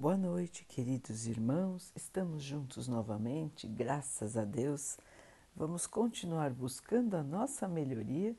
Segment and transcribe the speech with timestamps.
[0.00, 1.90] Boa noite, queridos irmãos.
[1.92, 4.96] Estamos juntos novamente, graças a Deus.
[5.56, 8.38] Vamos continuar buscando a nossa melhoria,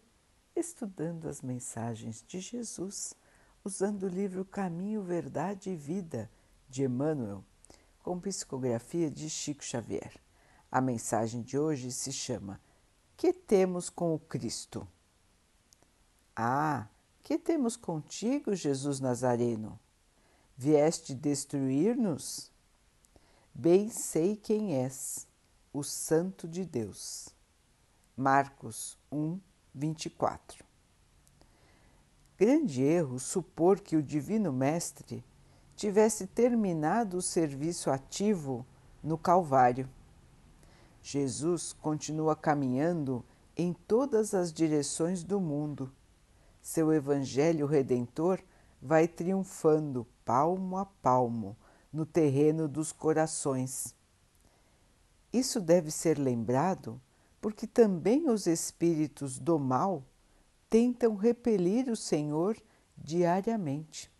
[0.56, 3.14] estudando as mensagens de Jesus,
[3.62, 6.32] usando o livro Caminho, Verdade e Vida
[6.69, 7.44] de Emmanuel,
[8.01, 10.13] com psicografia de Chico Xavier.
[10.71, 12.57] A mensagem de hoje se chama
[13.17, 14.87] Que temos com o Cristo?
[16.34, 16.88] Ah,
[17.21, 19.77] que temos contigo, Jesus Nazareno?
[20.62, 22.52] Vieste destruir-nos?
[23.54, 25.26] Bem sei quem és,
[25.72, 27.30] o Santo de Deus.
[28.13, 29.40] Marcos 1,
[29.73, 30.66] 24.
[32.38, 35.23] Grande erro supor que o Divino Mestre
[35.77, 38.66] tivesse terminado o serviço ativo
[39.02, 39.89] no Calvário.
[41.02, 43.23] Jesus continua caminhando
[43.55, 45.89] em todas as direções do mundo.
[46.62, 48.44] Seu Evangelho Redentor
[48.82, 51.58] vai triunfando palmo a palmo
[51.92, 53.96] no terreno dos corações.
[55.31, 57.02] Isso deve ser lembrado
[57.42, 60.03] porque também os espíritos do mal
[60.70, 62.58] tentam repelir o Senhor
[62.98, 64.12] diariamente.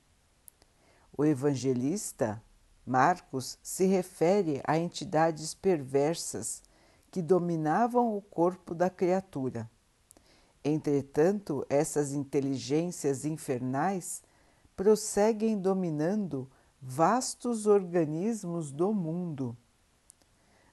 [1.16, 2.42] O evangelista
[2.86, 6.64] Marcos se refere a entidades perversas
[7.12, 9.70] que dominavam o corpo da criatura.
[10.64, 14.24] Entretanto, essas inteligências infernais
[14.80, 16.50] prosseguem dominando
[16.82, 19.58] vastos organismos do mundo.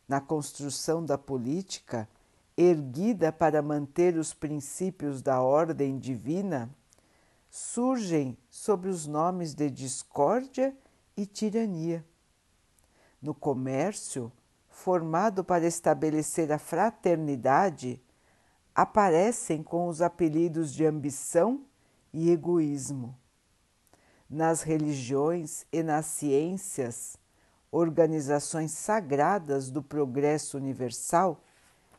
[0.06, 2.08] Na construção da política,
[2.56, 6.70] erguida para manter os princípios da ordem divina,
[7.50, 10.72] surgem sob os nomes de discórdia
[11.16, 12.06] e tirania.
[13.20, 14.30] No comércio,
[14.68, 18.00] formado para estabelecer a fraternidade,
[18.72, 21.64] aparecem com os apelidos de ambição
[22.12, 23.18] e egoísmo
[24.28, 27.16] nas religiões e nas ciências,
[27.70, 31.42] organizações sagradas do progresso universal,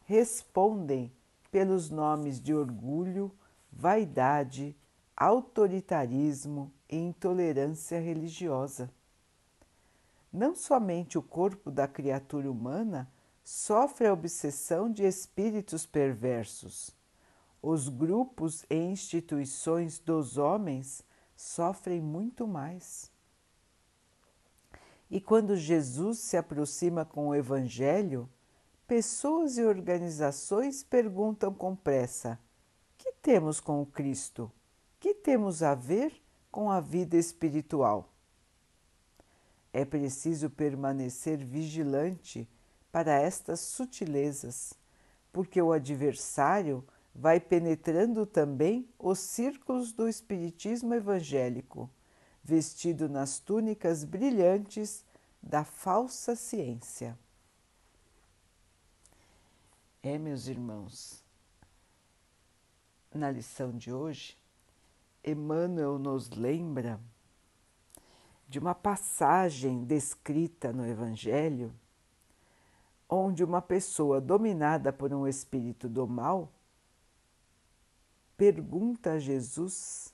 [0.05, 1.11] respondem
[1.51, 3.31] pelos nomes de orgulho,
[3.71, 4.75] vaidade,
[5.15, 8.89] autoritarismo e intolerância religiosa.
[10.31, 13.09] Não somente o corpo da criatura humana
[13.43, 16.95] sofre a obsessão de espíritos perversos.
[17.61, 21.03] Os grupos e instituições dos homens
[21.37, 23.11] sofrem muito mais.
[25.09, 28.27] E quando Jesus se aproxima com o Evangelho,
[28.87, 32.37] pessoas e organizações perguntam com pressa:
[32.97, 34.51] que temos com o Cristo?
[34.99, 36.11] Que temos a ver
[36.51, 38.11] com a vida espiritual?
[39.71, 42.49] É preciso permanecer vigilante
[42.91, 44.73] para estas sutilezas,
[45.31, 46.83] porque o adversário
[47.17, 51.89] vai penetrando também os círculos do Espiritismo evangélico,
[52.43, 55.03] vestido nas túnicas brilhantes
[55.41, 57.17] da falsa ciência.
[60.03, 61.23] É, meus irmãos,
[63.11, 64.37] na lição de hoje,
[65.23, 66.99] Emmanuel nos lembra
[68.47, 71.73] de uma passagem descrita no Evangelho,
[73.09, 76.53] onde uma pessoa dominada por um espírito do mal
[78.37, 80.13] pergunta a Jesus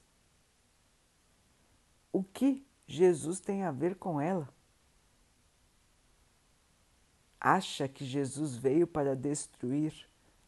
[2.11, 4.47] o que Jesus tem a ver com ela.
[7.39, 10.07] Acha que Jesus veio para destruir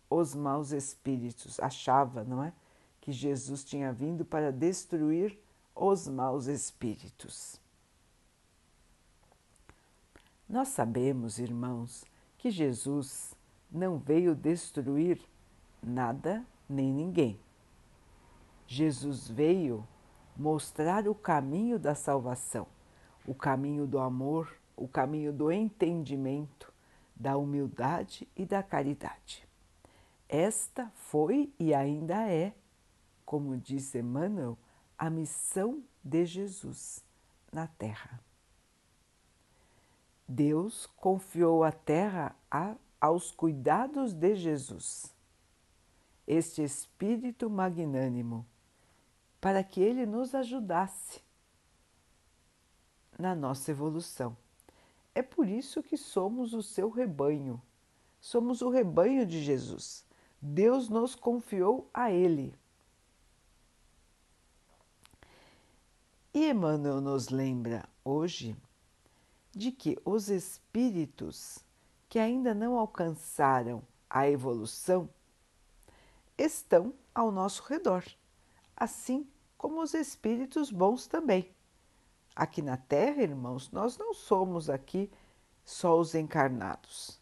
[0.09, 1.59] os maus espíritos.
[1.59, 2.53] Achava, não é?
[3.01, 5.37] Que Jesus tinha vindo para destruir
[5.75, 7.59] os maus espíritos.
[10.47, 12.05] Nós sabemos, irmãos,
[12.37, 13.35] que Jesus
[13.69, 15.19] não veio destruir
[15.81, 17.44] nada nem ninguém.
[18.67, 19.87] Jesus veio
[20.35, 22.67] mostrar o caminho da salvação,
[23.25, 26.73] o caminho do amor, o caminho do entendimento,
[27.15, 29.47] da humildade e da caridade.
[30.27, 32.53] Esta foi e ainda é,
[33.25, 34.57] como diz Emmanuel,
[34.97, 37.03] a missão de Jesus
[37.51, 38.19] na Terra.
[40.27, 45.13] Deus confiou a Terra a, aos cuidados de Jesus.
[46.27, 48.45] Este Espírito magnânimo
[49.45, 51.21] para que ele nos ajudasse
[53.15, 54.35] na nossa evolução.
[55.13, 57.61] É por isso que somos o seu rebanho,
[58.19, 60.03] somos o rebanho de Jesus.
[60.41, 62.55] Deus nos confiou a Ele.
[66.33, 68.57] E Emmanuel nos lembra hoje
[69.51, 71.59] de que os espíritos
[72.09, 75.07] que ainda não alcançaram a evolução
[76.35, 78.03] estão ao nosso redor,
[78.75, 81.53] assim como os espíritos bons também.
[82.35, 85.09] Aqui na Terra, irmãos, nós não somos aqui
[85.63, 87.19] só os encarnados.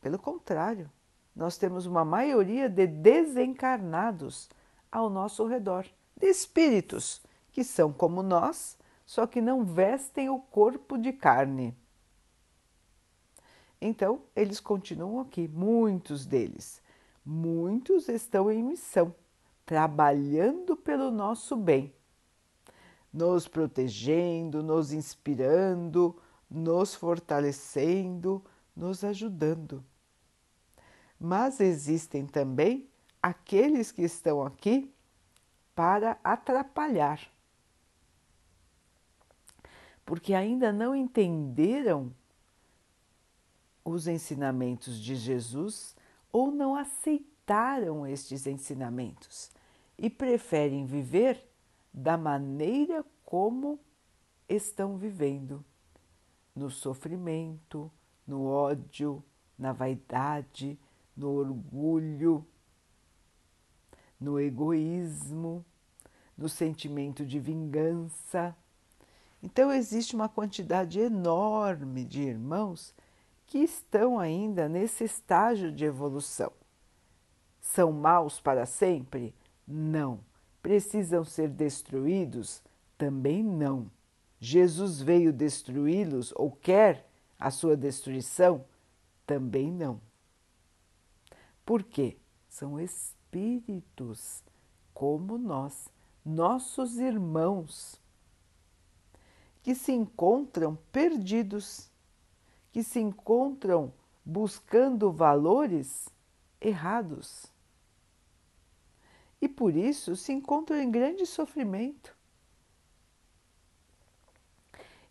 [0.00, 0.90] Pelo contrário,
[1.34, 4.48] nós temos uma maioria de desencarnados
[4.90, 5.86] ao nosso redor,
[6.16, 7.22] de espíritos
[7.52, 11.76] que são como nós, só que não vestem o corpo de carne.
[13.80, 16.82] Então, eles continuam aqui, muitos deles.
[17.24, 19.14] Muitos estão em missão,
[19.68, 21.92] trabalhando pelo nosso bem,
[23.12, 26.16] nos protegendo, nos inspirando,
[26.48, 28.42] nos fortalecendo,
[28.74, 29.84] nos ajudando.
[31.20, 32.88] Mas existem também
[33.22, 34.90] aqueles que estão aqui
[35.74, 37.20] para atrapalhar,
[40.02, 42.10] porque ainda não entenderam
[43.84, 45.94] os ensinamentos de Jesus
[46.32, 49.57] ou não aceitaram estes ensinamentos
[49.98, 51.44] e preferem viver
[51.92, 53.80] da maneira como
[54.48, 55.64] estão vivendo
[56.54, 57.90] no sofrimento,
[58.26, 59.22] no ódio,
[59.58, 60.78] na vaidade,
[61.16, 62.46] no orgulho,
[64.20, 65.64] no egoísmo,
[66.36, 68.56] no sentimento de vingança.
[69.42, 72.94] Então, existe uma quantidade enorme de irmãos
[73.46, 76.52] que estão ainda nesse estágio de evolução.
[77.60, 79.34] São maus para sempre?
[79.68, 80.20] Não.
[80.62, 82.62] Precisam ser destruídos?
[82.96, 83.90] Também não.
[84.40, 87.06] Jesus veio destruí-los ou quer
[87.38, 88.64] a sua destruição?
[89.26, 90.00] Também não.
[91.66, 92.16] Por quê?
[92.48, 94.42] São espíritos
[94.94, 95.88] como nós,
[96.24, 98.00] nossos irmãos,
[99.62, 101.90] que se encontram perdidos
[102.72, 103.92] que se encontram
[104.24, 106.08] buscando valores
[106.60, 107.46] errados.
[109.40, 112.16] E por isso se encontram em grande sofrimento.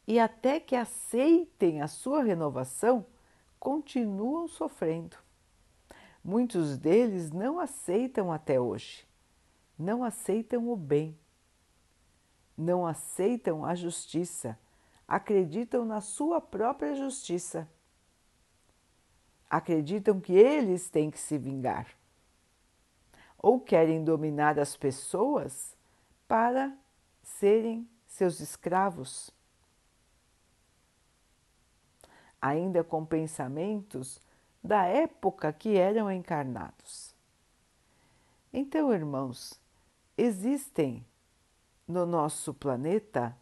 [0.05, 3.05] E até que aceitem a sua renovação,
[3.59, 5.17] continuam sofrendo.
[6.23, 9.07] Muitos deles não aceitam até hoje,
[9.77, 11.17] não aceitam o bem,
[12.57, 14.57] não aceitam a justiça
[15.07, 17.67] acreditam na sua própria justiça.
[19.49, 21.87] Acreditam que eles têm que se vingar.
[23.37, 25.75] Ou querem dominar as pessoas
[26.27, 26.75] para
[27.23, 29.29] serem seus escravos.
[32.41, 34.19] Ainda com pensamentos
[34.63, 37.15] da época que eram encarnados.
[38.51, 39.59] Então, irmãos,
[40.17, 41.05] existem
[41.87, 43.35] no nosso planeta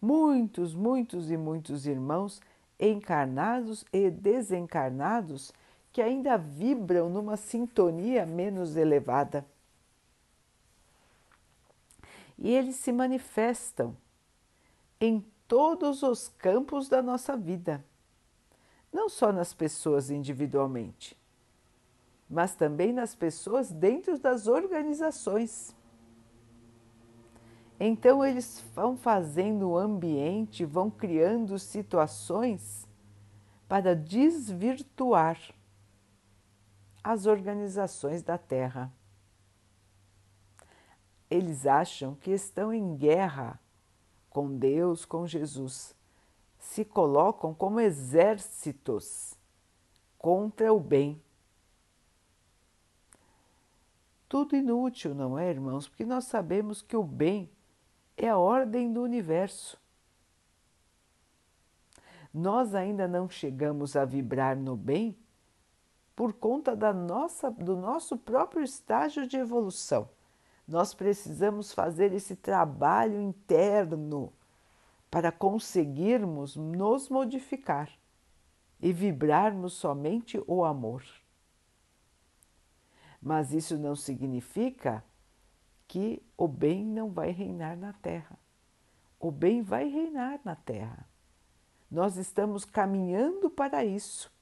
[0.00, 2.40] muitos, muitos e muitos irmãos
[2.78, 5.52] encarnados e desencarnados
[5.98, 9.44] que ainda vibram numa sintonia menos elevada.
[12.38, 13.96] E eles se manifestam
[15.00, 17.84] em todos os campos da nossa vida,
[18.92, 21.18] não só nas pessoas individualmente,
[22.30, 25.74] mas também nas pessoas dentro das organizações.
[27.80, 32.86] Então eles vão fazendo o ambiente, vão criando situações
[33.66, 35.57] para desvirtuar
[37.08, 38.92] as organizações da Terra.
[41.30, 43.58] Eles acham que estão em guerra
[44.28, 45.96] com Deus, com Jesus.
[46.58, 49.34] Se colocam como exércitos
[50.18, 51.18] contra o bem.
[54.28, 55.88] Tudo inútil, não é, irmãos?
[55.88, 57.50] Porque nós sabemos que o bem
[58.18, 59.80] é a ordem do universo.
[62.34, 65.16] Nós ainda não chegamos a vibrar no bem
[66.18, 70.10] por conta da nossa, do nosso próprio estágio de evolução.
[70.66, 74.32] Nós precisamos fazer esse trabalho interno
[75.08, 77.88] para conseguirmos nos modificar
[78.80, 81.04] e vibrarmos somente o amor.
[83.22, 85.04] Mas isso não significa
[85.86, 88.36] que o bem não vai reinar na terra.
[89.20, 91.08] O bem vai reinar na terra.
[91.88, 94.36] Nós estamos caminhando para isso.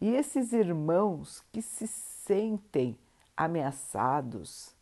[0.00, 2.98] E esses irmãos que se sentem
[3.36, 4.74] ameaçados,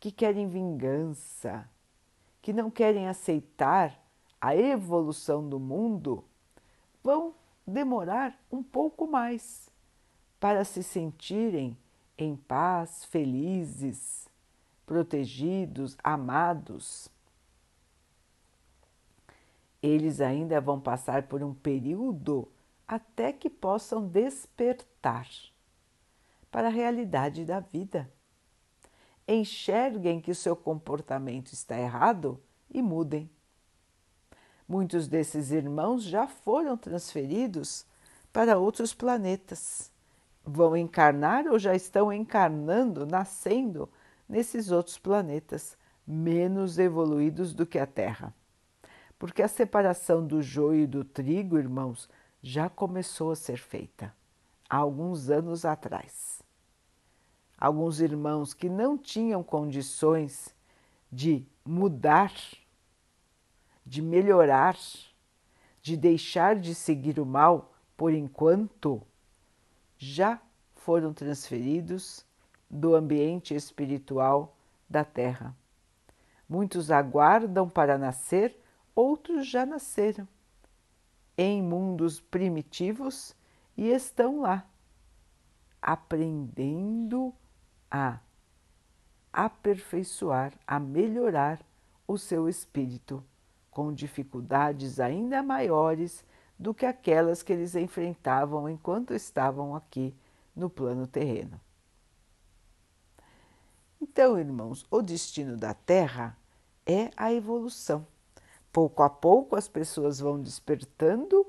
[0.00, 1.68] que querem vingança,
[2.40, 4.00] que não querem aceitar
[4.40, 6.24] a evolução do mundo,
[7.02, 7.34] vão
[7.66, 9.70] demorar um pouco mais
[10.40, 11.76] para se sentirem
[12.18, 14.28] em paz, felizes,
[14.86, 17.08] protegidos, amados,
[19.82, 22.48] eles ainda vão passar por um período
[22.86, 25.28] até que possam despertar
[26.50, 28.12] para a realidade da vida.
[29.26, 33.30] Enxerguem que o seu comportamento está errado e mudem.
[34.68, 37.86] Muitos desses irmãos já foram transferidos
[38.32, 39.90] para outros planetas.
[40.44, 43.88] Vão encarnar ou já estão encarnando, nascendo
[44.28, 48.34] nesses outros planetas menos evoluídos do que a Terra.
[49.18, 52.08] Porque a separação do joio e do trigo, irmãos,
[52.42, 54.12] já começou a ser feita
[54.68, 56.42] há alguns anos atrás.
[57.56, 60.52] Alguns irmãos que não tinham condições
[61.10, 62.32] de mudar,
[63.86, 64.76] de melhorar,
[65.80, 69.00] de deixar de seguir o mal por enquanto,
[69.96, 70.40] já
[70.74, 72.26] foram transferidos
[72.68, 74.56] do ambiente espiritual
[74.90, 75.54] da Terra.
[76.48, 78.58] Muitos aguardam para nascer,
[78.96, 80.26] outros já nasceram
[81.36, 83.34] em mundos primitivos
[83.76, 84.66] e estão lá,
[85.80, 87.32] aprendendo
[87.90, 88.20] a
[89.32, 91.64] aperfeiçoar, a melhorar
[92.06, 93.24] o seu espírito,
[93.70, 96.24] com dificuldades ainda maiores
[96.58, 100.14] do que aquelas que eles enfrentavam enquanto estavam aqui
[100.54, 101.58] no plano terreno.
[104.00, 106.36] Então, irmãos, o destino da Terra
[106.84, 108.06] é a evolução.
[108.72, 111.46] Pouco a pouco as pessoas vão despertando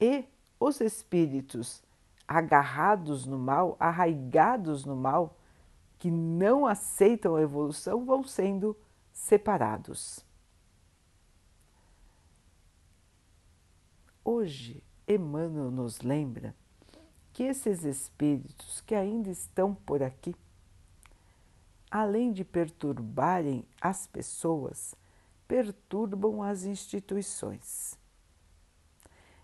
[0.00, 0.24] e
[0.58, 1.82] os espíritos
[2.26, 5.36] agarrados no mal, arraigados no mal,
[5.98, 8.76] que não aceitam a evolução, vão sendo
[9.12, 10.24] separados.
[14.24, 16.54] Hoje, Emmanuel nos lembra
[17.32, 20.34] que esses espíritos que ainda estão por aqui,
[21.90, 24.94] além de perturbarem as pessoas,
[25.50, 27.98] perturbam as instituições.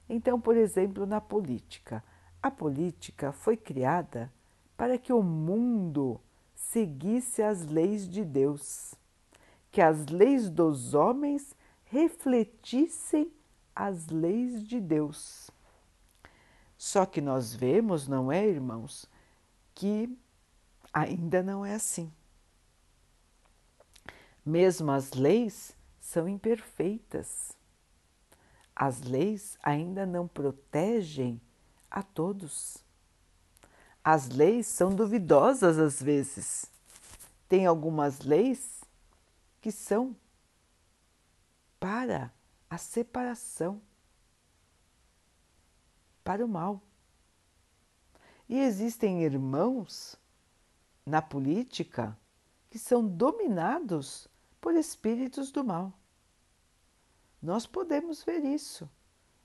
[0.09, 2.01] Então, por exemplo, na política,
[2.41, 4.33] a política foi criada
[4.77, 6.21] para que o mundo
[6.55, 8.95] seguisse as leis de Deus,
[9.73, 13.33] que as leis dos homens refletissem
[13.75, 15.51] as leis de Deus.
[16.79, 19.11] Só que nós vemos, não é, irmãos,
[19.75, 20.17] que
[20.93, 22.13] ainda não é assim.
[24.45, 25.76] Mesmo as leis
[26.07, 27.57] são imperfeitas.
[28.75, 31.41] As leis ainda não protegem
[31.91, 32.79] a todos.
[34.05, 36.71] As leis são duvidosas às vezes.
[37.49, 38.85] Tem algumas leis
[39.61, 40.15] que são
[41.81, 42.33] para
[42.71, 43.83] a separação,
[46.23, 46.81] para o mal.
[48.49, 50.15] E existem irmãos
[51.05, 52.17] na política
[52.71, 54.29] que são dominados
[54.61, 55.93] por espíritos do mal.
[57.41, 58.89] Nós podemos ver isso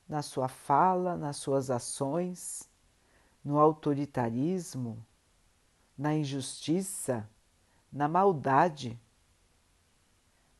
[0.07, 2.69] na sua fala, nas suas ações,
[3.43, 5.05] no autoritarismo,
[5.97, 7.29] na injustiça,
[7.91, 8.99] na maldade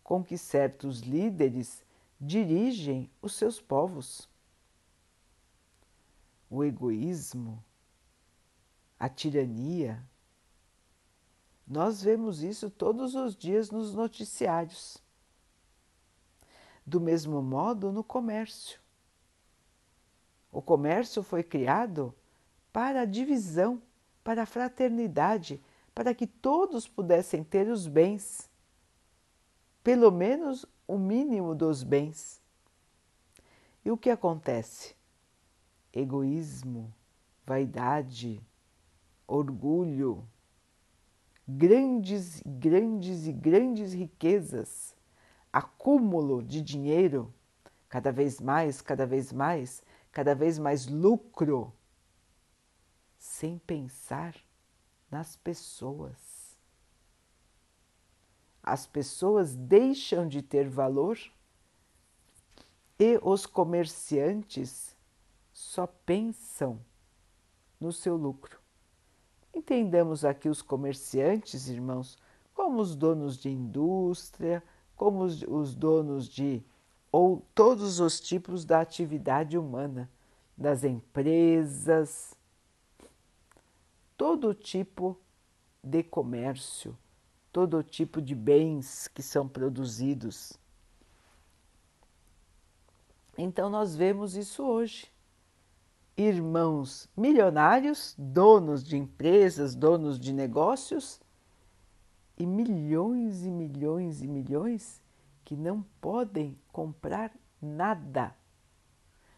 [0.03, 1.83] com que certos líderes
[2.19, 4.29] dirigem os seus povos.
[6.49, 7.63] O egoísmo,
[8.99, 10.05] a tirania,
[11.71, 15.01] nós vemos isso todos os dias nos noticiários.
[16.85, 18.77] Do mesmo modo, no comércio.
[20.51, 22.13] O comércio foi criado
[22.73, 23.81] para a divisão,
[24.21, 25.63] para a fraternidade,
[25.95, 28.49] para que todos pudessem ter os bens,
[29.81, 32.41] pelo menos o mínimo dos bens.
[33.85, 34.93] E o que acontece?
[35.93, 36.93] Egoísmo,
[37.45, 38.45] vaidade,
[39.25, 40.27] orgulho,
[41.47, 44.95] grandes, grandes e grandes riquezas,
[45.51, 47.33] acúmulo de dinheiro,
[47.89, 51.73] cada vez mais, cada vez mais, cada vez mais lucro,
[53.17, 54.35] sem pensar
[55.09, 56.57] nas pessoas.
[58.63, 61.17] As pessoas deixam de ter valor
[62.99, 64.95] e os comerciantes
[65.51, 66.79] só pensam
[67.79, 68.60] no seu lucro.
[69.53, 72.17] Entendamos aqui os comerciantes, irmãos,
[72.53, 74.63] como os donos de indústria,
[74.95, 76.63] como os, os donos de
[77.11, 80.09] ou todos os tipos da atividade humana,
[80.57, 82.33] das empresas,
[84.15, 85.17] todo tipo
[85.83, 86.97] de comércio,
[87.51, 90.53] todo tipo de bens que são produzidos.
[93.37, 95.10] Então, nós vemos isso hoje
[96.17, 101.19] irmãos milionários, donos de empresas, donos de negócios
[102.37, 105.01] e milhões e milhões e milhões
[105.43, 108.35] que não podem comprar nada,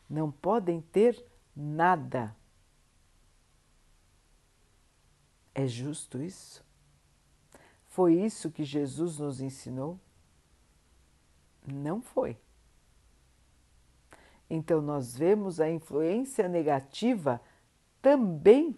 [0.10, 1.24] não podem ter
[1.56, 2.36] nada.
[5.56, 6.64] É justo isso?
[7.88, 10.00] Foi isso que Jesus nos ensinou?
[11.66, 12.38] Não foi.
[14.50, 17.42] Então, nós vemos a influência negativa
[18.02, 18.78] também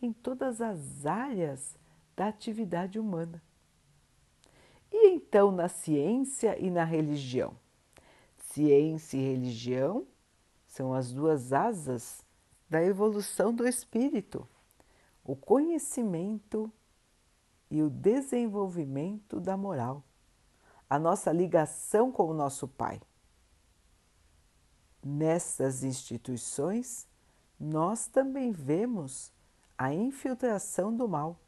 [0.00, 1.76] em todas as áreas
[2.16, 3.42] da atividade humana.
[4.90, 7.54] E então na ciência e na religião?
[8.38, 10.06] Ciência e religião
[10.66, 12.24] são as duas asas
[12.68, 14.46] da evolução do espírito,
[15.24, 16.70] o conhecimento
[17.70, 20.02] e o desenvolvimento da moral,
[20.88, 23.00] a nossa ligação com o nosso Pai.
[25.02, 27.06] Nessas instituições,
[27.58, 29.32] nós também vemos
[29.76, 31.38] a infiltração do mal.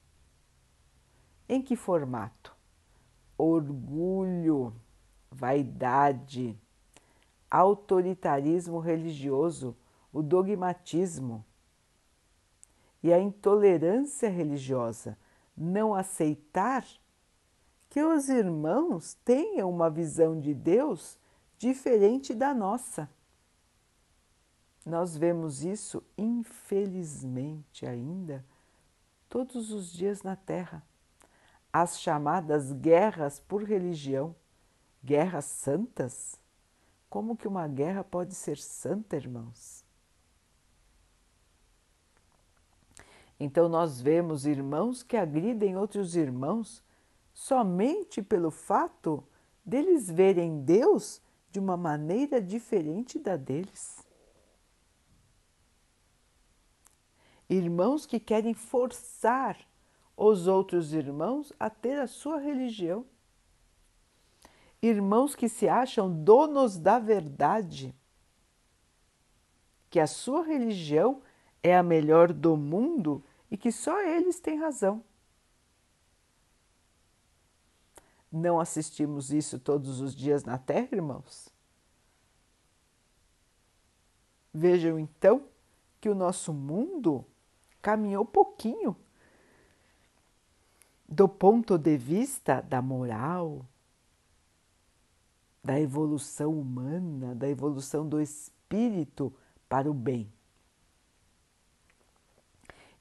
[1.48, 2.56] Em que formato?
[3.36, 4.74] Orgulho,
[5.30, 6.56] vaidade,
[7.50, 9.76] autoritarismo religioso,
[10.12, 11.44] o dogmatismo
[13.02, 15.18] e a intolerância religiosa,
[15.56, 16.86] não aceitar
[17.88, 21.18] que os irmãos tenham uma visão de Deus
[21.58, 23.10] diferente da nossa.
[24.90, 28.44] Nós vemos isso, infelizmente, ainda
[29.28, 30.82] todos os dias na Terra.
[31.72, 34.34] As chamadas guerras por religião,
[35.04, 36.34] guerras santas.
[37.08, 39.84] Como que uma guerra pode ser santa, irmãos?
[43.38, 46.82] Então, nós vemos irmãos que agridem outros irmãos
[47.32, 49.22] somente pelo fato
[49.64, 54.09] deles verem Deus de uma maneira diferente da deles.
[57.50, 59.58] Irmãos que querem forçar
[60.16, 63.04] os outros irmãos a ter a sua religião,
[64.80, 67.94] irmãos que se acham donos da verdade,
[69.90, 71.22] que a sua religião
[71.60, 75.02] é a melhor do mundo e que só eles têm razão.
[78.30, 81.52] Não assistimos isso todos os dias na Terra, irmãos?
[84.54, 85.48] Vejam então
[86.00, 87.26] que o nosso mundo
[87.80, 88.96] caminhou pouquinho
[91.08, 93.66] do ponto de vista da moral,
[95.62, 99.32] da evolução humana, da evolução do espírito
[99.68, 100.32] para o bem.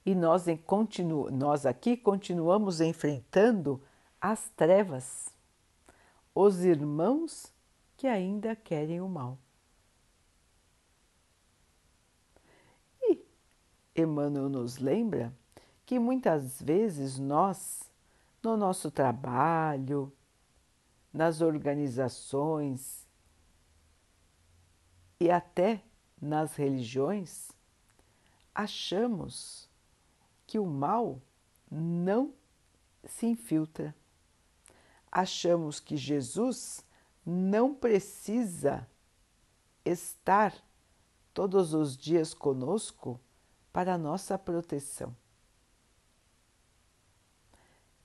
[0.04, 3.80] E nós, continu, nós aqui continuamos enfrentando
[4.20, 5.32] as trevas,
[6.34, 7.52] os irmãos
[7.96, 9.38] que ainda querem o mal.
[14.00, 15.32] Emmanuel nos lembra
[15.84, 17.90] que muitas vezes nós,
[18.42, 20.12] no nosso trabalho,
[21.12, 23.06] nas organizações
[25.18, 25.82] e até
[26.20, 27.50] nas religiões,
[28.54, 29.68] achamos
[30.46, 31.20] que o mal
[31.70, 32.32] não
[33.04, 33.94] se infiltra.
[35.10, 36.84] Achamos que Jesus
[37.24, 38.86] não precisa
[39.84, 40.54] estar
[41.32, 43.20] todos os dias conosco
[43.72, 45.14] para nossa proteção.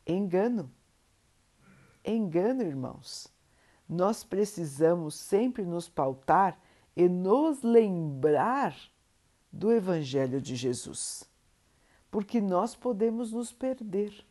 [0.05, 0.71] Engano.
[2.03, 3.27] Engano, irmãos.
[3.87, 6.59] Nós precisamos sempre nos pautar
[6.95, 8.75] e nos lembrar
[9.51, 11.29] do Evangelho de Jesus,
[12.11, 14.25] porque nós podemos nos perder,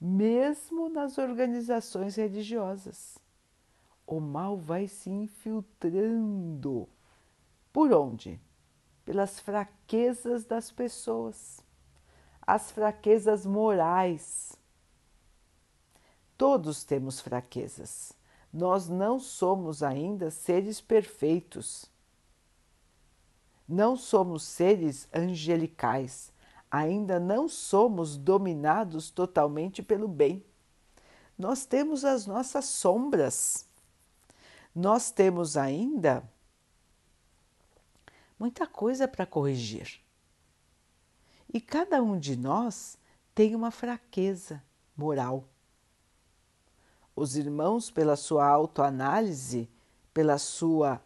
[0.00, 3.18] mesmo nas organizações religiosas.
[4.06, 6.88] O mal vai se infiltrando.
[7.72, 8.40] Por onde?
[9.08, 11.64] Pelas fraquezas das pessoas,
[12.42, 14.54] as fraquezas morais.
[16.36, 18.12] Todos temos fraquezas.
[18.52, 21.90] Nós não somos ainda seres perfeitos.
[23.66, 26.30] Não somos seres angelicais.
[26.70, 30.44] Ainda não somos dominados totalmente pelo bem.
[31.38, 33.66] Nós temos as nossas sombras.
[34.74, 36.22] Nós temos ainda
[38.38, 40.00] muita coisa para corrigir.
[41.52, 42.98] E cada um de nós
[43.34, 44.62] tem uma fraqueza
[44.96, 45.44] moral.
[47.16, 49.68] Os irmãos, pela sua autoanálise,
[50.12, 51.02] pela sua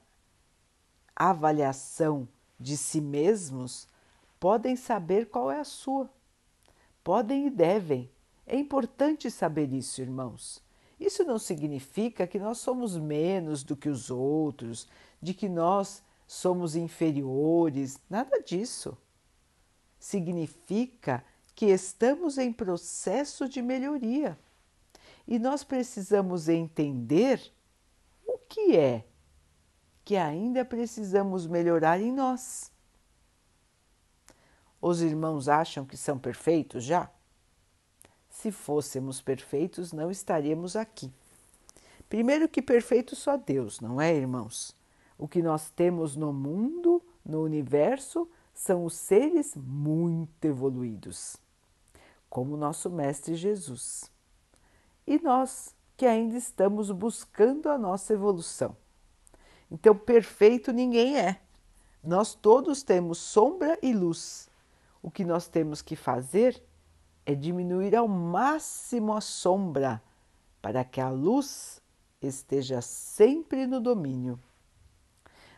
[1.14, 3.86] avaliação de si mesmos,
[4.38, 6.10] podem saber qual é a sua.
[7.02, 8.10] Podem e devem.
[8.46, 10.62] É importante saber isso, irmãos.
[10.98, 14.88] Isso não significa que nós somos menos do que os outros,
[15.20, 18.96] de que nós somos inferiores, nada disso.
[19.98, 21.22] Significa
[21.54, 24.38] que estamos em processo de melhoria
[25.28, 27.52] e nós precisamos entender
[28.26, 29.04] o que é
[30.04, 32.72] que ainda precisamos melhorar em nós.
[34.80, 37.10] Os irmãos acham que são perfeitos já?
[38.30, 41.12] Se fôssemos perfeitos, não estaríamos aqui.
[42.08, 44.74] Primeiro que perfeito só Deus, não é, irmãos?
[45.22, 51.37] O que nós temos no mundo, no universo, são os seres muito evoluídos,
[52.28, 54.11] como nosso Mestre Jesus.
[55.06, 58.76] E nós, que ainda estamos buscando a nossa evolução.
[59.70, 61.40] Então, perfeito ninguém é.
[62.02, 64.50] Nós todos temos sombra e luz.
[65.00, 66.61] O que nós temos que fazer
[67.24, 70.02] é diminuir ao máximo a sombra
[70.61, 71.80] para que a luz
[72.20, 74.37] esteja sempre no domínio.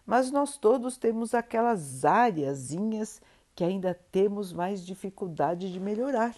[0.06, 3.22] Mas nós todos temos aquelas áreazinhas
[3.54, 6.36] que ainda temos mais dificuldade de melhorar.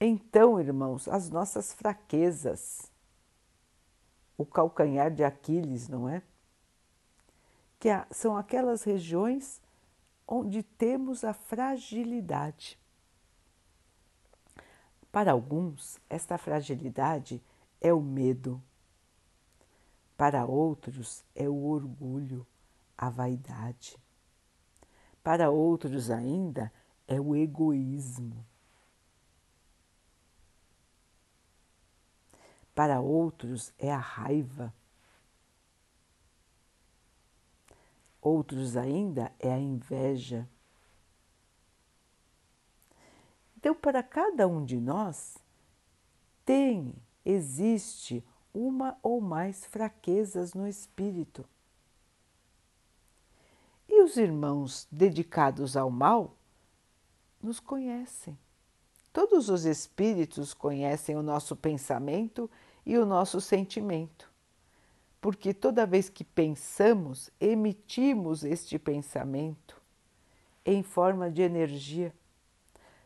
[0.00, 2.92] Então, irmãos, as nossas fraquezas,
[4.36, 6.22] o calcanhar de Aquiles, não é?
[7.78, 9.62] Que são aquelas regiões
[10.26, 12.78] onde temos a fragilidade.
[15.12, 17.42] Para alguns, esta fragilidade
[17.80, 18.60] é o medo.
[20.16, 22.46] Para outros, é o orgulho,
[22.96, 23.98] a vaidade.
[25.22, 26.72] Para outros ainda,
[27.08, 28.44] é o egoísmo.
[32.74, 34.74] Para outros, é a raiva.
[38.20, 40.48] Outros ainda é a inveja.
[43.56, 45.38] Então, para cada um de nós,
[46.44, 48.22] tem, existe
[48.54, 51.44] uma ou mais fraquezas no espírito.
[53.88, 56.36] E os irmãos dedicados ao mal
[57.42, 58.38] nos conhecem.
[59.12, 62.50] Todos os espíritos conhecem o nosso pensamento
[62.86, 64.30] e o nosso sentimento,
[65.20, 69.80] porque toda vez que pensamos, emitimos este pensamento
[70.64, 72.14] em forma de energia.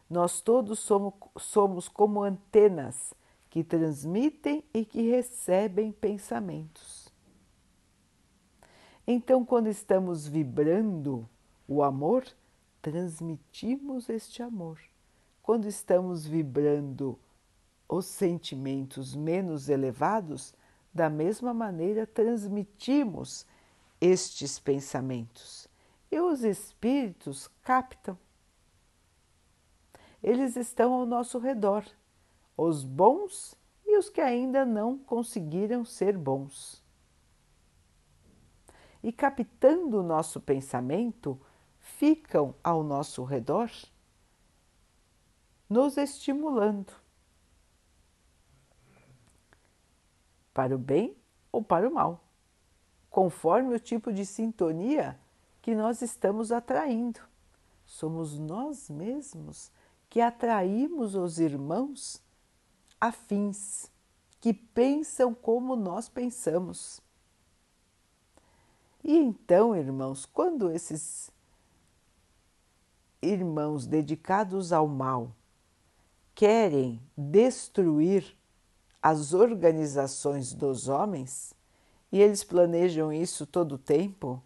[0.09, 3.13] Nós todos somos, somos como antenas
[3.51, 7.13] que transmitem e que recebem pensamentos.
[9.07, 11.29] Então, quando estamos vibrando
[11.67, 12.27] o amor,
[12.83, 14.79] transmitimos este amor.
[15.43, 17.19] Quando estamos vibrando
[17.89, 20.55] os sentimentos menos elevados,
[20.93, 23.47] da mesma maneira transmitimos
[24.01, 25.69] estes pensamentos
[26.11, 28.19] e os espíritos captam
[30.23, 31.85] eles estão ao nosso redor,
[32.59, 33.55] os bons
[33.87, 36.83] e os que ainda não conseguiram ser bons.
[39.01, 41.41] E captando o nosso pensamento,
[41.79, 43.71] ficam ao nosso redor,
[45.71, 46.93] nos estimulando
[50.53, 51.17] para o bem
[51.53, 52.25] ou para o mal,
[53.09, 55.19] conforme o tipo de sintonia
[55.63, 57.21] que nós estamos atraindo.
[57.87, 59.71] Somos nós mesmos
[60.11, 62.21] que atraímos os irmãos
[63.01, 63.91] afins,
[64.41, 67.01] que pensam como nós pensamos.
[69.03, 71.31] E então, irmãos, quando esses
[73.21, 75.35] irmãos dedicados ao mal
[76.35, 78.37] querem destruir
[79.03, 81.53] as organizações dos homens,
[82.11, 84.43] e eles planejam isso todo o tempo,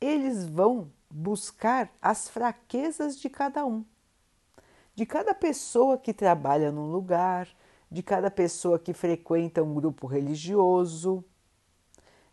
[0.00, 3.84] eles vão buscar as fraquezas de cada um
[4.98, 7.46] de cada pessoa que trabalha num lugar,
[7.88, 11.24] de cada pessoa que frequenta um grupo religioso,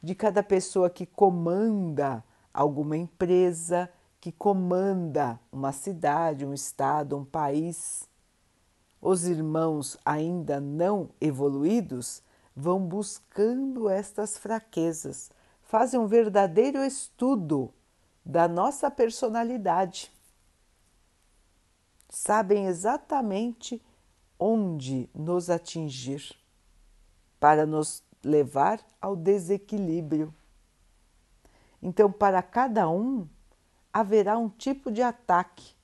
[0.01, 3.87] de cada pessoa que comanda alguma empresa,
[4.19, 8.09] que comanda uma cidade, um estado, um país.
[8.99, 12.23] Os irmãos ainda não evoluídos
[12.55, 15.29] vão buscando estas fraquezas,
[15.61, 17.71] fazem um verdadeiro estudo
[18.25, 20.14] da nossa personalidade
[22.09, 23.81] sabem exatamente
[24.39, 26.35] onde nos atingir
[27.39, 30.33] para nos levar ao desequilíbrio.
[31.81, 33.27] Então, para cada um
[33.93, 35.75] haverá um tipo de ataque.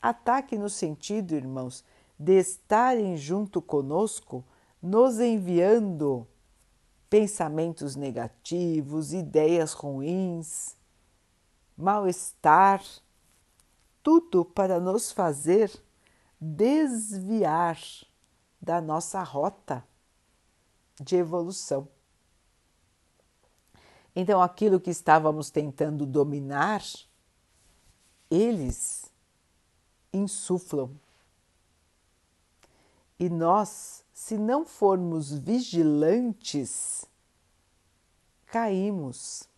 [0.00, 1.84] Ataque no sentido, irmãos,
[2.18, 4.44] de estarem junto conosco,
[4.80, 6.26] nos enviando
[7.10, 10.76] pensamentos negativos, ideias ruins,
[11.76, 12.82] mal-estar
[14.06, 15.68] tudo para nos fazer
[16.40, 17.76] desviar
[18.62, 19.84] da nossa rota
[21.00, 21.88] de evolução.
[24.14, 26.84] Então, aquilo que estávamos tentando dominar,
[28.30, 29.10] eles
[30.12, 30.94] insuflam.
[33.18, 37.04] E nós, se não formos vigilantes,
[38.46, 39.48] caímos.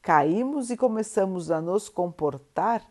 [0.00, 2.88] Caímos e começamos a nos comportar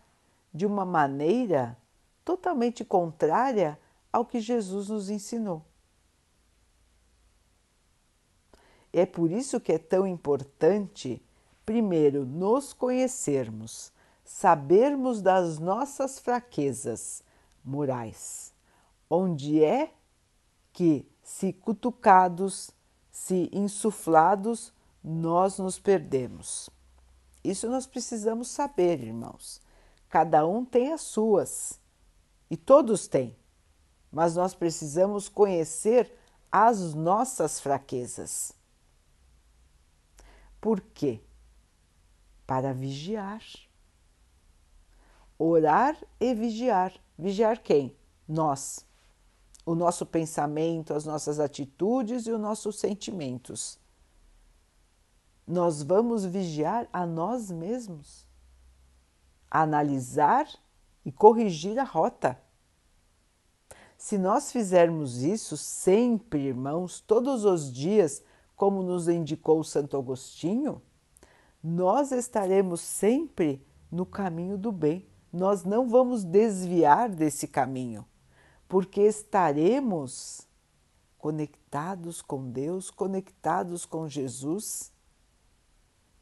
[0.54, 1.78] de uma maneira
[2.24, 3.80] totalmente contrária
[4.12, 5.64] ao que Jesus nos ensinou.
[8.92, 11.22] É por isso que é tão importante,
[11.66, 13.92] primeiro, nos conhecermos,
[14.24, 17.24] sabermos das nossas fraquezas
[17.64, 18.54] morais,
[19.10, 19.94] onde é
[20.74, 22.72] que, se cutucados,
[23.12, 26.70] se insuflados, nós nos perdemos.
[27.44, 29.62] Isso nós precisamos saber, irmãos.
[30.10, 31.80] Cada um tem as suas
[32.50, 33.38] e todos têm,
[34.12, 36.12] mas nós precisamos conhecer
[36.52, 38.52] as nossas fraquezas.
[40.60, 41.22] Por quê?
[42.45, 43.41] Para vigiar.
[45.38, 46.93] Orar e vigiar.
[47.17, 47.95] Vigiar quem?
[48.28, 48.86] Nós.
[49.65, 53.80] O nosso pensamento, as nossas atitudes e os nossos sentimentos.
[55.48, 58.28] Nós vamos vigiar a nós mesmos,
[59.50, 60.48] analisar
[61.06, 62.40] e corrigir a rota.
[63.98, 68.24] Se nós fizermos isso sempre, irmãos, todos os dias,
[68.56, 70.82] como nos indicou Santo Agostinho,
[71.62, 75.06] nós estaremos sempre no caminho do bem.
[75.32, 78.06] Nós não vamos desviar desse caminho,
[78.68, 80.48] porque estaremos
[81.18, 84.92] conectados com Deus, conectados com Jesus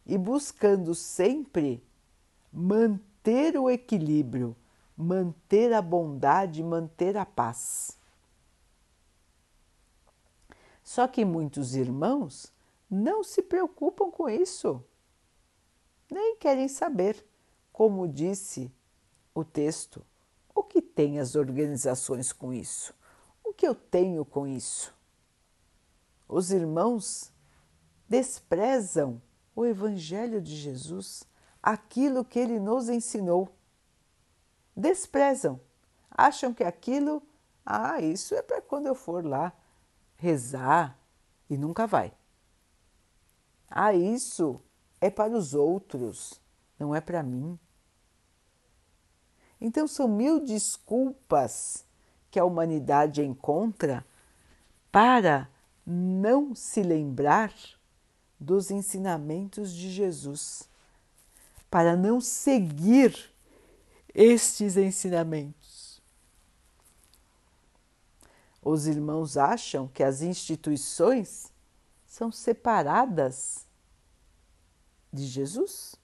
[0.06, 1.84] e buscando sempre
[3.28, 4.56] manter o equilíbrio,
[4.96, 8.00] manter a bondade, manter a paz.
[10.82, 12.54] Só que muitos irmãos
[12.90, 14.82] não se preocupam com isso,
[16.10, 17.22] nem querem saber,
[17.74, 18.72] como disse
[19.36, 20.02] o texto,
[20.56, 22.96] o que tem as organizações com isso?
[23.44, 24.96] O que eu tenho com isso?
[26.30, 27.30] Os irmãos
[28.08, 29.22] desprezam
[29.54, 31.27] o Evangelho de Jesus,
[31.67, 33.49] aquilo que ele nos ensinou.
[34.73, 35.60] Desprezam,
[36.10, 37.21] acham que aquilo,
[37.65, 39.51] ah, isso é para quando eu for lá
[40.15, 40.97] rezar
[41.49, 42.13] e nunca vai.
[43.69, 44.62] Ah, isso
[45.01, 46.39] é para os outros,
[46.80, 47.60] não é para mim.
[49.60, 51.86] Então são mil desculpas
[52.32, 54.06] que a humanidade encontra
[54.89, 55.49] para
[55.86, 57.53] não se lembrar
[58.39, 60.69] dos ensinamentos de Jesus,
[61.78, 63.32] para não seguir
[64.12, 66.02] estes ensinamentos.
[68.60, 71.54] Os irmãos acham que as instituições
[72.08, 73.68] são separadas
[75.13, 75.96] de Jesus?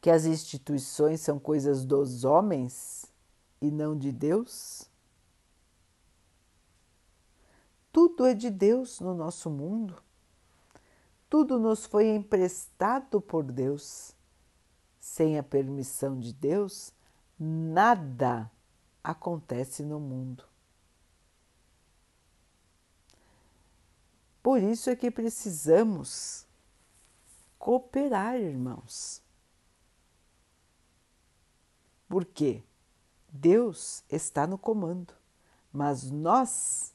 [0.00, 3.06] Que as instituições são coisas dos homens
[3.60, 4.88] e não de Deus?
[7.90, 10.00] Tudo é de Deus no nosso mundo.
[11.32, 14.14] Tudo nos foi emprestado por Deus.
[15.00, 16.92] Sem a permissão de Deus,
[17.38, 18.52] nada
[19.02, 20.44] acontece no mundo.
[24.42, 26.46] Por isso é que precisamos
[27.58, 29.22] cooperar, irmãos.
[32.10, 32.62] Porque
[33.26, 35.14] Deus está no comando,
[35.72, 36.94] mas nós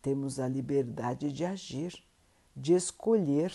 [0.00, 2.06] temos a liberdade de agir,
[2.56, 3.52] de escolher.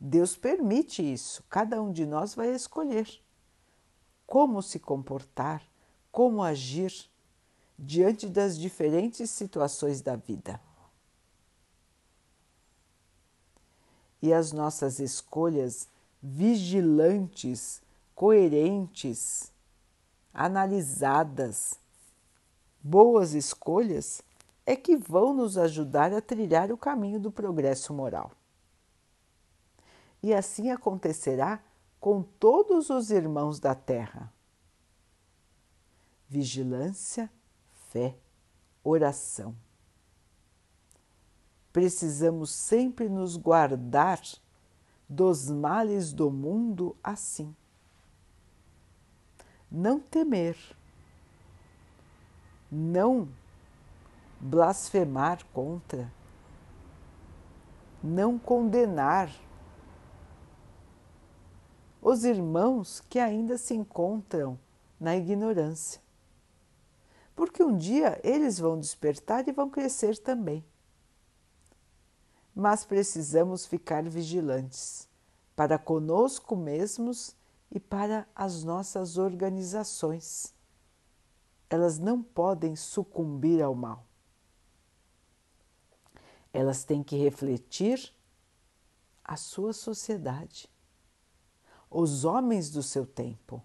[0.00, 3.20] Deus permite isso, cada um de nós vai escolher
[4.28, 5.62] como se comportar,
[6.12, 6.92] como agir
[7.78, 10.60] diante das diferentes situações da vida.
[14.20, 15.88] E as nossas escolhas
[16.22, 17.80] vigilantes,
[18.14, 19.50] coerentes,
[20.34, 21.78] analisadas,
[22.82, 24.20] boas escolhas
[24.68, 28.32] é que vão nos ajudar a trilhar o caminho do progresso moral.
[30.22, 31.64] E assim acontecerá
[31.98, 34.30] com todos os irmãos da terra.
[36.28, 37.30] Vigilância,
[37.88, 38.14] fé,
[38.84, 39.56] oração.
[41.72, 44.20] Precisamos sempre nos guardar
[45.08, 47.56] dos males do mundo assim.
[49.70, 50.58] Não temer,
[52.70, 53.26] não
[54.40, 56.12] blasfemar contra,
[58.02, 59.30] não condenar
[62.00, 64.58] os irmãos que ainda se encontram
[64.98, 66.00] na ignorância.
[67.34, 70.64] Porque um dia eles vão despertar e vão crescer também.
[72.54, 75.08] Mas precisamos ficar vigilantes
[75.54, 77.36] para conosco mesmos
[77.70, 80.54] e para as nossas organizações.
[81.68, 84.07] Elas não podem sucumbir ao mal.
[86.52, 88.12] Elas têm que refletir
[89.24, 90.68] a sua sociedade
[91.90, 93.62] os homens do seu tempo.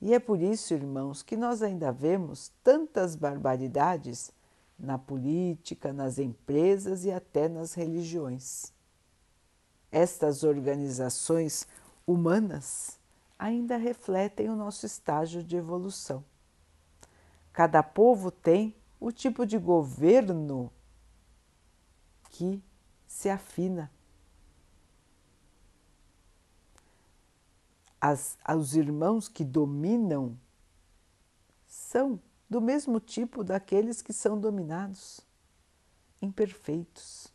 [0.00, 4.32] E é por isso, irmãos, que nós ainda vemos tantas barbaridades
[4.78, 8.72] na política, nas empresas e até nas religiões.
[9.92, 11.68] Estas organizações
[12.06, 12.98] humanas
[13.38, 16.24] ainda refletem o nosso estágio de evolução.
[17.52, 20.72] Cada povo tem o tipo de governo
[22.30, 22.62] que
[23.04, 23.90] se afina
[28.00, 30.38] as, os irmãos que dominam
[31.66, 35.20] são do mesmo tipo daqueles que são dominados,
[36.20, 37.26] imperfeitos.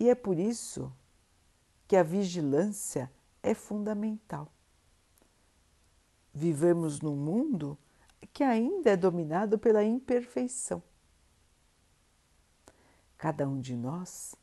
[0.00, 0.92] E é por isso
[1.86, 4.50] que a vigilância é fundamental.
[6.38, 7.78] Vivemos num mundo
[8.30, 10.82] que ainda é dominado pela imperfeição.
[13.16, 14.34] Cada um de nós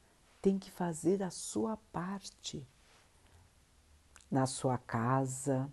[0.41, 2.67] tem que fazer a sua parte
[4.31, 5.71] na sua casa,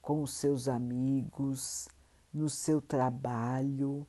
[0.00, 1.86] com os seus amigos,
[2.32, 4.06] no seu trabalho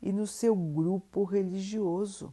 [0.00, 2.32] e no seu grupo religioso.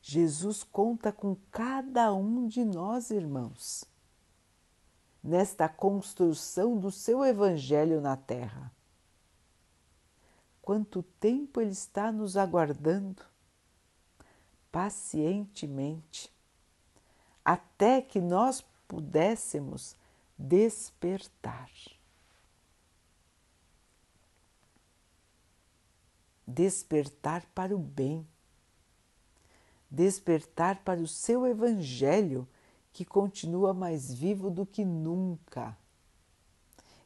[0.00, 3.90] Jesus conta com cada um de nós, irmãos,
[5.22, 8.72] nesta construção do seu Evangelho na Terra.
[10.60, 13.22] Quanto tempo Ele está nos aguardando
[14.70, 16.32] pacientemente
[17.44, 19.96] até que nós pudéssemos
[20.38, 21.70] despertar.
[26.46, 28.26] Despertar para o bem,
[29.90, 32.46] despertar para o seu Evangelho
[32.92, 35.76] que continua mais vivo do que nunca.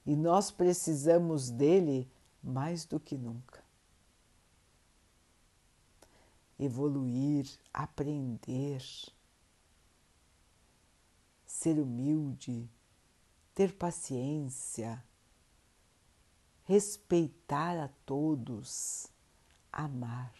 [0.04, 2.10] E nós precisamos dele
[2.42, 3.66] mais do que nunca
[6.58, 8.82] evoluir, aprender,
[11.44, 12.68] ser humilde,
[13.54, 15.02] ter paciência,
[16.64, 19.06] respeitar a todos,
[19.70, 20.34] amar.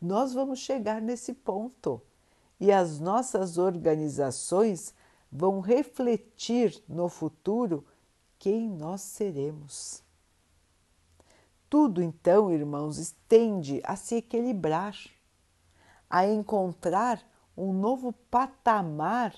[0.00, 2.02] Nós vamos chegar nesse ponto
[2.62, 4.94] e as nossas organizações
[5.32, 7.84] vão refletir no futuro
[8.38, 10.00] quem nós seremos.
[11.68, 14.94] Tudo então, irmãos, tende a se equilibrar,
[16.08, 17.20] a encontrar
[17.56, 19.34] um novo patamar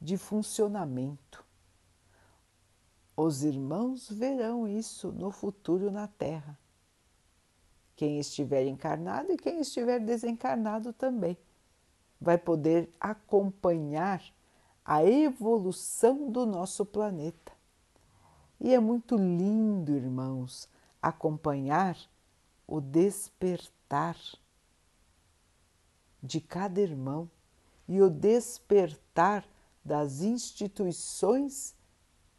[0.00, 1.44] de funcionamento.
[3.16, 6.58] Os irmãos verão isso no futuro na Terra.
[7.94, 11.38] Quem estiver encarnado e quem estiver desencarnado também
[12.22, 14.22] vai poder acompanhar
[14.84, 17.52] a evolução do nosso planeta.
[18.60, 20.68] E é muito lindo, irmãos,
[21.00, 21.98] acompanhar
[22.66, 24.16] o despertar
[26.22, 27.28] de cada irmão
[27.88, 29.44] e o despertar
[29.84, 31.74] das instituições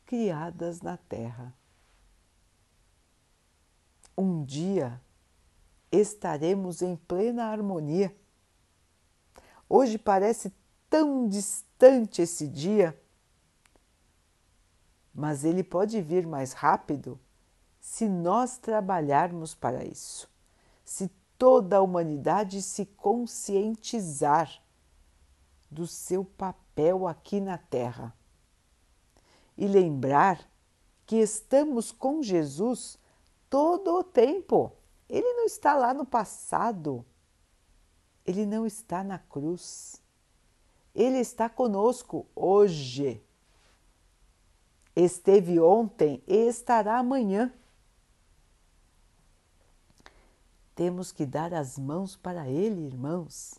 [0.05, 1.53] criadas na Terra.
[4.17, 5.01] Um dia
[5.91, 8.15] estaremos em plena harmonia.
[9.75, 10.53] Hoje parece
[10.87, 12.95] tão distante esse dia,
[15.11, 17.19] mas ele pode vir mais rápido
[17.79, 20.29] se nós trabalharmos para isso,
[20.85, 21.09] se
[21.39, 24.61] toda a humanidade se conscientizar
[25.71, 28.15] do seu papel aqui na Terra
[29.57, 30.47] e lembrar
[31.03, 32.99] que estamos com Jesus
[33.49, 34.71] todo o tempo.
[35.09, 37.03] Ele não está lá no passado,
[38.25, 40.01] ele não está na cruz,
[40.93, 43.21] ele está conosco hoje.
[44.95, 47.51] Esteve ontem e estará amanhã.
[50.75, 53.55] Temos que dar as mãos para Ele, irmãos,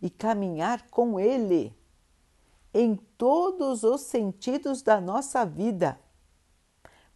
[0.00, 1.74] e caminhar com Ele
[2.72, 6.00] em todos os sentidos da nossa vida,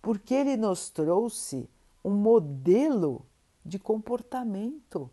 [0.02, 1.68] porque Ele nos trouxe
[2.04, 3.24] um modelo
[3.64, 5.10] de comportamento,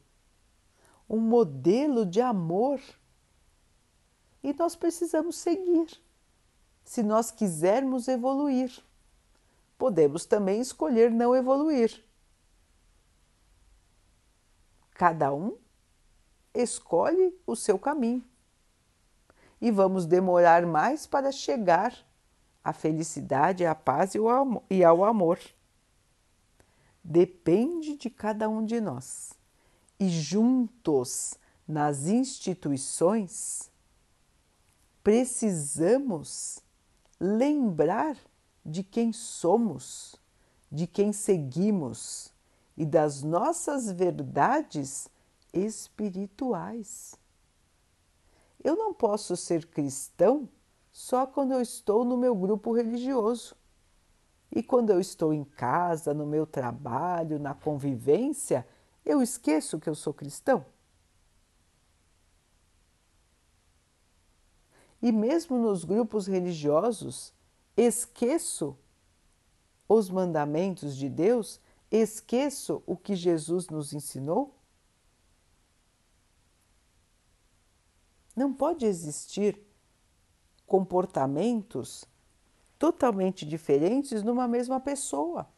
[1.12, 2.80] um modelo de amor.
[4.42, 6.02] E nós precisamos seguir,
[6.84, 8.72] se nós quisermos evoluir.
[9.78, 12.04] Podemos também escolher não evoluir
[15.02, 15.58] Cada um
[16.54, 18.24] escolhe o seu caminho.
[19.60, 21.98] E vamos demorar mais para chegar
[22.64, 24.14] à felicidade, à paz
[24.70, 25.40] e ao amor.
[27.04, 29.34] Depende de cada um de nós.
[30.02, 31.36] E juntos
[31.68, 33.70] nas instituições,
[35.04, 36.60] precisamos
[37.20, 38.18] lembrar
[38.66, 40.16] de quem somos,
[40.72, 42.34] de quem seguimos
[42.76, 45.08] e das nossas verdades
[45.54, 47.16] espirituais.
[48.64, 50.50] Eu não posso ser cristão
[50.92, 53.56] só quando eu estou no meu grupo religioso.
[54.52, 58.66] E quando eu estou em casa, no meu trabalho, na convivência,
[59.06, 60.66] eu esqueço que eu sou cristão.
[65.02, 67.34] E mesmo nos grupos religiosos,
[67.76, 68.78] esqueço
[69.90, 74.56] os mandamentos de Deus, esqueço o que Jesus nos ensinou?
[78.36, 79.60] Não pode existir
[80.66, 82.06] comportamentos
[82.80, 85.50] totalmente diferentes numa mesma pessoa.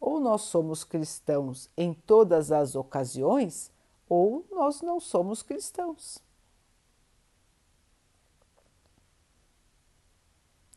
[0.00, 3.70] Ou nós somos cristãos em todas as ocasiões,
[4.08, 6.18] ou nós não somos cristãos.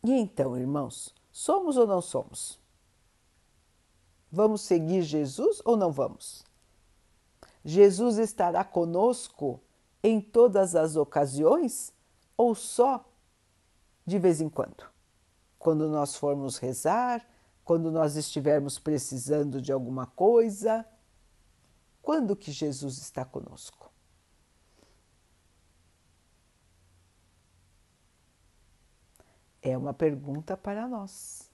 [0.03, 2.59] E então, irmãos, somos ou não somos?
[4.30, 6.43] Vamos seguir Jesus ou não vamos?
[7.63, 9.61] Jesus estará conosco
[10.03, 11.93] em todas as ocasiões
[12.36, 13.05] ou só
[14.05, 14.86] de vez em quando?
[15.57, 17.26] Quando nós formos rezar,
[17.64, 20.86] quando nós estivermos precisando de alguma coisa,
[22.01, 23.91] quando que Jesus está conosco?
[29.61, 31.49] É uma pergunta para nós,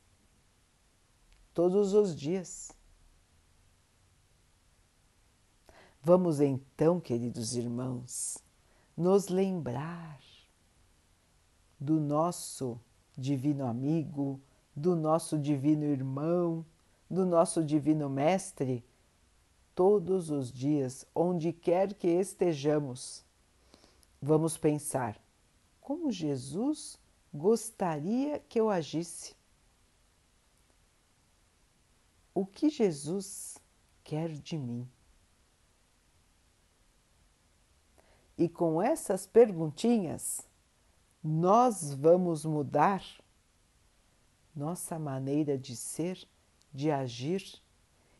[1.53, 2.71] todos os dias.
[6.01, 8.39] Vamos então, queridos irmãos,
[8.97, 10.19] nos lembrar
[11.79, 12.81] do nosso
[13.15, 14.41] divino amigo,
[14.79, 16.65] do nosso divino irmão,
[17.09, 18.81] do nosso divino mestre,
[19.75, 23.25] todos os dias, onde quer que estejamos.
[24.21, 25.19] Vamos pensar
[25.81, 26.97] como Jesus
[27.33, 29.35] gostaria que eu agisse?
[32.33, 33.57] O que Jesus
[34.01, 34.89] quer de mim?
[38.37, 40.47] E com essas perguntinhas,
[41.21, 43.03] nós vamos mudar
[44.59, 46.27] nossa maneira de ser,
[46.73, 47.43] de agir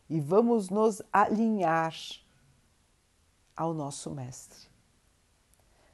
[0.08, 1.94] e vamos nos alinhar
[3.54, 4.70] ao nosso Mestre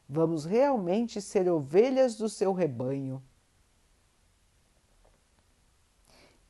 [0.09, 3.22] vamos realmente ser ovelhas do seu rebanho.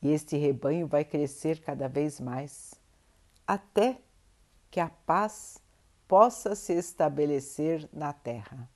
[0.01, 2.75] E este rebanho vai crescer cada vez mais,
[3.47, 3.99] até
[4.69, 5.57] que a paz
[6.07, 8.69] possa se estabelecer na terra.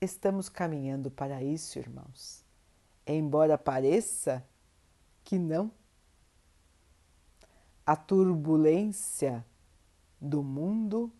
[0.00, 2.45] Estamos caminhando para isso, irmãos.
[3.06, 4.44] Embora pareça
[5.22, 5.70] que não,
[7.84, 9.46] a turbulência
[10.20, 11.12] do mundo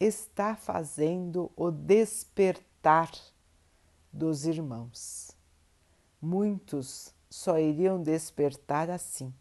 [0.00, 3.10] está fazendo o despertar
[4.12, 5.36] dos irmãos.
[6.20, 9.34] Muitos só iriam despertar assim.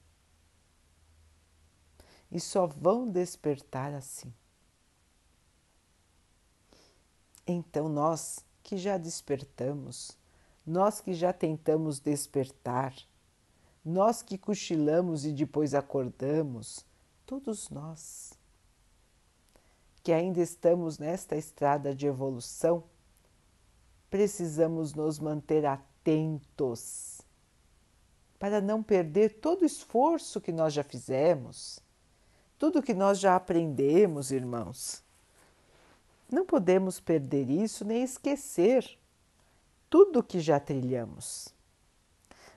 [2.30, 4.34] E só vão despertar assim.
[7.46, 10.18] Então, nós que já despertamos,
[10.68, 12.94] nós que já tentamos despertar,
[13.86, 16.86] nós que cochilamos e depois acordamos,
[17.26, 18.38] todos nós
[20.04, 22.84] que ainda estamos nesta estrada de evolução,
[24.10, 27.22] precisamos nos manter atentos
[28.40, 31.80] para não perder todo o esforço que nós já fizemos,
[32.58, 35.04] tudo que nós já aprendemos, irmãos.
[36.32, 38.98] Não podemos perder isso nem esquecer
[39.90, 41.50] tudo que já trilhamos.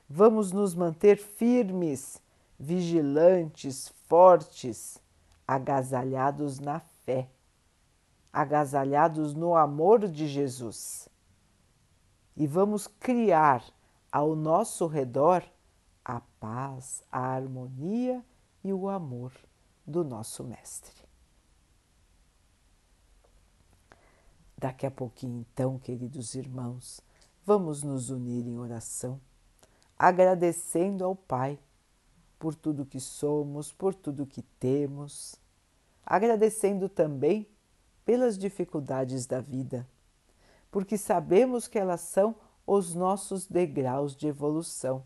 [0.08, 2.20] Vamos nos manter firmes,
[2.58, 4.98] vigilantes, fortes,
[5.46, 7.28] agasalhados na fé
[8.32, 11.08] agasalhados no amor de Jesus.
[12.36, 13.64] E vamos criar
[14.10, 15.44] ao nosso redor
[16.04, 18.24] a paz, a harmonia
[18.64, 19.32] e o amor
[19.86, 21.08] do nosso Mestre.
[24.56, 27.00] Daqui a pouquinho, então, queridos irmãos,
[27.44, 29.20] vamos nos unir em oração,
[29.98, 31.58] agradecendo ao Pai
[32.38, 35.36] por tudo que somos, por tudo que temos,
[36.04, 37.46] agradecendo também
[38.04, 39.86] pelas dificuldades da vida,
[40.70, 42.34] porque sabemos que elas são
[42.66, 45.04] os nossos degraus de evolução.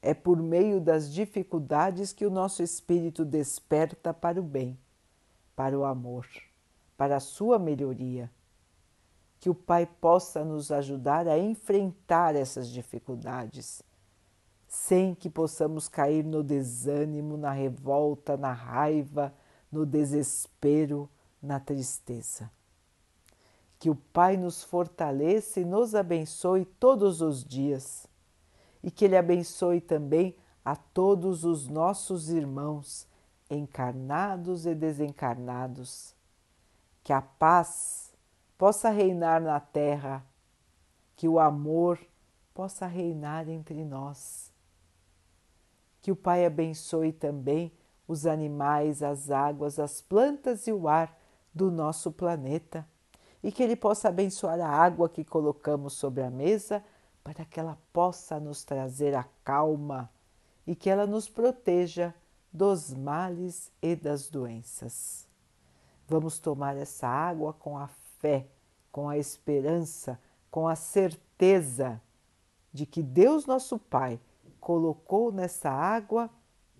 [0.00, 4.78] É por meio das dificuldades que o nosso espírito desperta para o bem,
[5.54, 6.26] para o amor,
[6.96, 8.30] para a sua melhoria.
[9.42, 13.82] Que o Pai possa nos ajudar a enfrentar essas dificuldades,
[14.68, 19.34] sem que possamos cair no desânimo, na revolta, na raiva,
[19.70, 21.10] no desespero
[21.42, 22.48] na tristeza.
[23.80, 28.06] Que o Pai nos fortaleça e nos abençoe todos os dias
[28.80, 33.08] e que Ele abençoe também a todos os nossos irmãos,
[33.50, 36.14] encarnados e desencarnados,
[37.02, 38.11] que a paz
[38.62, 40.24] possa reinar na terra,
[41.16, 41.98] que o amor
[42.54, 44.52] possa reinar entre nós.
[46.00, 47.72] Que o Pai abençoe também
[48.06, 51.12] os animais, as águas, as plantas e o ar
[51.52, 52.86] do nosso planeta
[53.42, 56.84] e que Ele possa abençoar a água que colocamos sobre a mesa
[57.24, 60.08] para que ela possa nos trazer a calma
[60.64, 62.14] e que ela nos proteja
[62.52, 65.26] dos males e das doenças.
[66.06, 67.88] Vamos tomar essa água com a
[68.22, 68.46] fé,
[68.92, 70.20] com a esperança,
[70.50, 72.00] com a certeza
[72.72, 74.20] de que Deus, nosso Pai,
[74.60, 76.30] colocou nessa água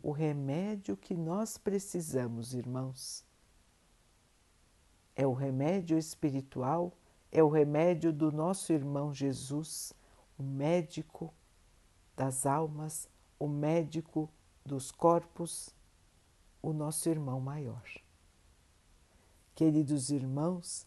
[0.02, 3.24] o remédio que nós precisamos, irmãos.
[5.16, 6.92] É o remédio espiritual,
[7.30, 9.92] é o remédio do nosso irmão Jesus,
[10.38, 11.32] o médico
[12.14, 13.08] das almas,
[13.38, 14.28] o médico
[14.64, 15.74] dos corpos,
[16.62, 17.82] o nosso irmão maior.
[19.54, 20.86] Queridos irmãos,